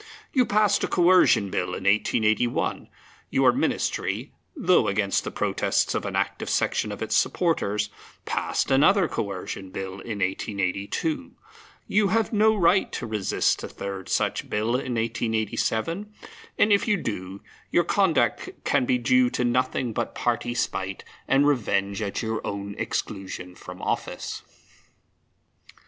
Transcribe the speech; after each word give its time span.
"You 0.33 0.47
passed 0.47 0.83
a 0.83 0.87
Coercion 0.87 1.51
Bill 1.51 1.75
in 1.77 1.83
1881, 1.83 2.89
your 3.29 3.51
Ministry 3.53 4.31
(though 4.55 4.87
against 4.87 5.23
the 5.23 5.29
protests 5.29 5.93
of 5.93 6.07
an 6.07 6.15
active 6.15 6.49
section 6.49 6.91
of 6.91 7.03
its 7.03 7.15
supporters) 7.15 7.91
passed 8.25 8.71
another 8.71 9.07
Coercion 9.07 9.69
Bill 9.69 9.99
in 10.01 10.17
1882; 10.17 11.35
you 11.85 12.07
have 12.07 12.33
no 12.33 12.55
right 12.55 12.91
to 12.93 13.05
resist 13.05 13.61
a 13.63 13.67
third 13.69 14.09
such 14.09 14.49
Bill 14.49 14.69
in 14.69 14.95
1887, 14.95 16.11
and, 16.57 16.73
if 16.73 16.87
you 16.87 16.97
do, 16.97 17.43
your 17.69 17.83
conduct 17.83 18.49
can 18.63 18.85
be 18.87 18.97
due 18.97 19.29
to 19.29 19.43
nothing 19.43 19.93
but 19.93 20.15
party 20.15 20.55
spite 20.55 21.03
and 21.27 21.45
revenge 21.45 22.01
at 22.01 22.23
your 22.23 22.41
own 22.43 22.73
exclusion 22.79 23.53
from 23.53 23.79
office." 23.83 24.41